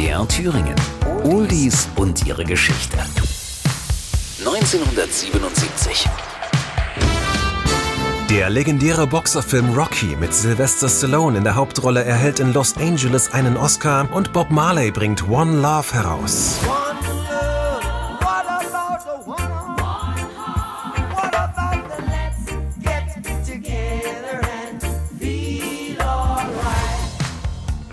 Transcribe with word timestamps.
MDR 0.00 0.26
Thüringen. 0.26 0.74
Oldies 1.24 1.86
und 1.96 2.26
ihre 2.26 2.42
Geschichte. 2.42 2.96
1977. 4.38 6.06
Der 8.30 8.48
legendäre 8.48 9.06
Boxerfilm 9.06 9.74
Rocky 9.74 10.16
mit 10.18 10.32
Sylvester 10.32 10.88
Stallone 10.88 11.36
in 11.36 11.44
der 11.44 11.54
Hauptrolle 11.54 12.02
erhält 12.02 12.40
in 12.40 12.54
Los 12.54 12.78
Angeles 12.78 13.30
einen 13.34 13.58
Oscar 13.58 14.08
und 14.10 14.32
Bob 14.32 14.50
Marley 14.50 14.90
bringt 14.90 15.28
One 15.28 15.60
Love 15.60 15.92
heraus. 15.92 16.60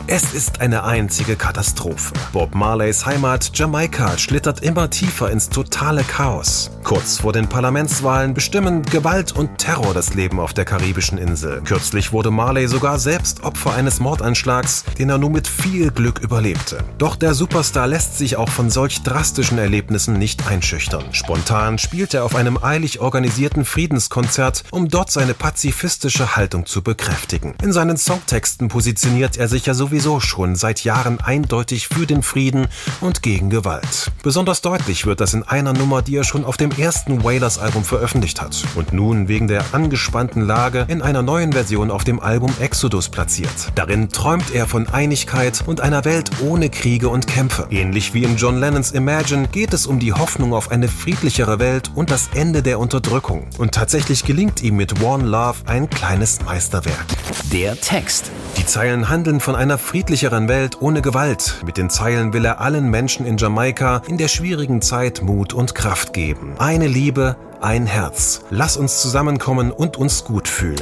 Es 0.09 0.33
ist 0.33 0.61
eine 0.61 0.85
einzige 0.85 1.35
Katastrophe. 1.35 2.13
Bob 2.31 2.55
Marleys 2.55 3.05
Heimat 3.05 3.51
Jamaika 3.53 4.17
schlittert 4.17 4.61
immer 4.61 4.89
tiefer 4.89 5.29
ins 5.29 5.49
totale 5.49 6.01
Chaos. 6.03 6.71
Kurz 6.87 7.19
vor 7.19 7.33
den 7.33 7.49
Parlamentswahlen 7.49 8.33
bestimmen 8.33 8.81
Gewalt 8.81 9.33
und 9.33 9.57
Terror 9.57 9.93
das 9.93 10.13
Leben 10.13 10.39
auf 10.39 10.53
der 10.53 10.63
karibischen 10.63 11.17
Insel. 11.17 11.61
Kürzlich 11.65 12.13
wurde 12.13 12.31
Marley 12.31 12.69
sogar 12.69 12.97
selbst 12.97 13.43
Opfer 13.43 13.73
eines 13.73 13.99
Mordanschlags, 13.99 14.85
den 14.97 15.09
er 15.09 15.17
nur 15.17 15.29
mit 15.29 15.49
viel 15.49 15.91
Glück 15.91 16.19
überlebte. 16.19 16.77
Doch 16.97 17.17
der 17.17 17.33
Superstar 17.33 17.87
lässt 17.87 18.17
sich 18.17 18.37
auch 18.37 18.47
von 18.47 18.69
solch 18.69 19.03
drastischen 19.03 19.57
Erlebnissen 19.57 20.17
nicht 20.17 20.47
einschüchtern. 20.47 21.03
Spontan 21.11 21.77
spielt 21.77 22.13
er 22.13 22.23
auf 22.23 22.35
einem 22.35 22.57
eilig 22.63 23.01
organisierten 23.01 23.65
Friedenskonzert, 23.65 24.63
um 24.71 24.87
dort 24.87 25.11
seine 25.11 25.33
pazifistische 25.33 26.37
Haltung 26.37 26.65
zu 26.65 26.81
bekräftigen. 26.83 27.53
In 27.61 27.73
seinen 27.73 27.97
Songtexten 27.97 28.69
positioniert 28.69 29.35
er 29.35 29.49
sich 29.49 29.65
ja 29.65 29.73
sowieso 29.73 30.21
schon 30.21 30.55
seit 30.55 30.85
Jahren 30.85 31.19
eindeutig 31.19 31.89
für 31.89 32.05
den 32.05 32.23
Frieden 32.23 32.69
und 33.01 33.21
gegen 33.21 33.49
Gewalt. 33.49 34.09
Besonders 34.23 34.61
deutlich 34.61 35.05
wird 35.05 35.19
das 35.19 35.33
in 35.33 35.43
einer 35.43 35.73
Nummer, 35.73 36.01
die 36.01 36.15
er 36.15 36.23
schon 36.23 36.45
auf 36.45 36.55
dem 36.55 36.76
ersten 36.77 37.23
Wailers-Album 37.23 37.83
veröffentlicht 37.83 38.41
hat 38.41 38.63
und 38.75 38.93
nun 38.93 39.27
wegen 39.27 39.47
der 39.47 39.63
angespannten 39.71 40.41
Lage 40.41 40.85
in 40.87 41.01
einer 41.01 41.21
neuen 41.21 41.53
Version 41.53 41.91
auf 41.91 42.03
dem 42.03 42.19
Album 42.19 42.53
Exodus 42.59 43.09
platziert. 43.09 43.71
Darin 43.75 44.09
träumt 44.09 44.53
er 44.53 44.67
von 44.67 44.87
Einigkeit 44.87 45.63
und 45.65 45.81
einer 45.81 46.05
Welt 46.05 46.29
ohne 46.41 46.69
Kriege 46.69 47.09
und 47.09 47.27
Kämpfe. 47.27 47.67
Ähnlich 47.69 48.13
wie 48.13 48.23
in 48.23 48.37
John 48.37 48.59
Lennons 48.59 48.91
Imagine 48.91 49.47
geht 49.47 49.73
es 49.73 49.87
um 49.87 49.99
die 49.99 50.13
Hoffnung 50.13 50.53
auf 50.53 50.71
eine 50.71 50.87
friedlichere 50.87 51.59
Welt 51.59 51.91
und 51.95 52.11
das 52.11 52.29
Ende 52.33 52.61
der 52.61 52.79
Unterdrückung. 52.79 53.47
Und 53.57 53.73
tatsächlich 53.73 54.23
gelingt 54.23 54.61
ihm 54.61 54.75
mit 54.75 55.01
One 55.01 55.25
Love 55.25 55.57
ein 55.65 55.89
kleines 55.89 56.41
Meisterwerk. 56.43 57.05
Der 57.51 57.79
Text. 57.79 58.31
Die 58.57 58.65
Zeilen 58.65 59.09
handeln 59.09 59.39
von 59.39 59.55
einer 59.55 59.77
friedlicheren 59.77 60.47
Welt 60.47 60.81
ohne 60.81 61.01
Gewalt. 61.01 61.61
Mit 61.65 61.77
den 61.77 61.89
Zeilen 61.89 62.33
will 62.33 62.43
er 62.43 62.59
allen 62.59 62.89
Menschen 62.89 63.25
in 63.25 63.37
Jamaika 63.37 64.01
in 64.07 64.17
der 64.17 64.27
schwierigen 64.27 64.81
Zeit 64.81 65.21
Mut 65.21 65.53
und 65.53 65.75
Kraft 65.75 66.13
geben. 66.13 66.55
Eine 66.67 66.87
Liebe, 66.87 67.37
ein 67.61 67.85
Herz. 67.85 68.41
Lass 68.49 68.75
uns 68.75 69.01
zusammenkommen 69.01 69.71
und 69.71 69.95
uns 69.95 70.25
gut 70.25 70.49
fühlen. 70.49 70.75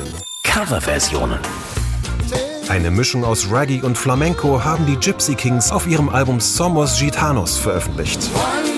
Coverversionen. 0.44 1.38
Eine 2.70 2.90
Mischung 2.90 3.24
aus 3.24 3.52
Reggae 3.52 3.84
und 3.84 3.96
Flamenco 3.96 4.64
haben 4.64 4.88
die 4.88 4.96
Gypsy 4.96 5.36
Kings 5.36 5.72
auf 5.72 5.86
ihrem 5.86 6.10
Album 6.10 6.40
Somos 6.40 6.98
Gitanos 6.98 7.60
veröffentlicht. 7.60 8.20
One 8.34 8.75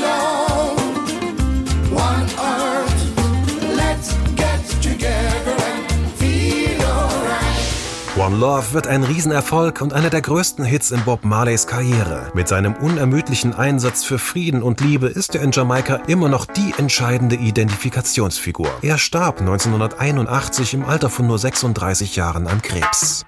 Love 8.33 8.73
wird 8.73 8.87
ein 8.87 9.03
Riesenerfolg 9.03 9.81
und 9.81 9.93
einer 9.93 10.09
der 10.09 10.21
größten 10.21 10.65
Hits 10.65 10.91
in 10.91 11.03
Bob 11.03 11.23
Marleys 11.23 11.67
Karriere. 11.67 12.31
Mit 12.33 12.47
seinem 12.47 12.73
unermüdlichen 12.73 13.53
Einsatz 13.53 14.03
für 14.03 14.19
Frieden 14.19 14.63
und 14.63 14.81
Liebe 14.81 15.07
ist 15.07 15.35
er 15.35 15.41
in 15.41 15.51
Jamaika 15.51 15.95
immer 16.07 16.27
noch 16.27 16.45
die 16.45 16.73
entscheidende 16.77 17.35
Identifikationsfigur. 17.35 18.69
Er 18.81 18.97
starb 18.97 19.39
1981 19.39 20.73
im 20.73 20.85
Alter 20.85 21.09
von 21.09 21.27
nur 21.27 21.39
36 21.39 22.15
Jahren 22.15 22.47
an 22.47 22.61
Krebs. 22.61 23.25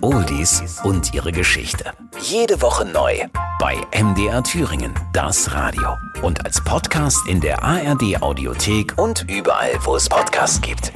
Oldies 0.00 0.62
und 0.84 1.14
ihre 1.14 1.32
Geschichte. 1.32 1.92
Jede 2.20 2.60
Woche 2.60 2.84
neu 2.84 3.20
bei 3.58 3.76
MDR 3.98 4.42
Thüringen, 4.42 4.92
das 5.12 5.52
Radio. 5.52 5.96
Und 6.20 6.44
als 6.44 6.60
Podcast 6.60 7.26
in 7.26 7.40
der 7.40 7.64
ARD 7.64 8.20
Audiothek 8.20 8.98
und 8.98 9.24
überall, 9.28 9.72
wo 9.84 9.96
es 9.96 10.08
Podcasts 10.08 10.60
gibt. 10.60 10.92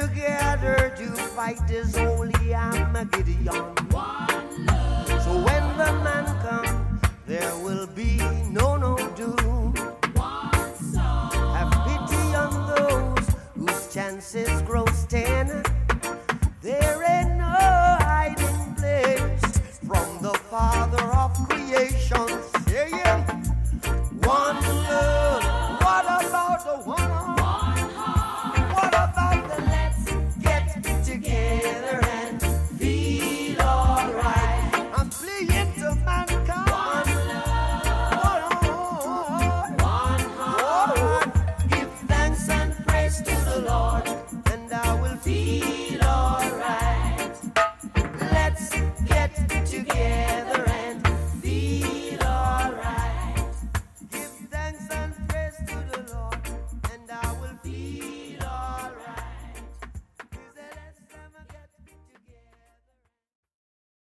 together 0.00 0.94
to 0.96 1.06
fight 1.36 1.60
this 1.68 1.94
holy 1.96 2.54
Armageddon. 2.54 3.36
One 3.90 4.66
love. 4.66 5.22
So 5.24 5.32
when 5.44 5.64
the 5.76 5.92
man 6.02 6.24
comes, 6.40 7.02
there 7.26 7.54
will 7.62 7.86
be 7.86 8.16
no 8.50 8.76
no. 8.76 9.09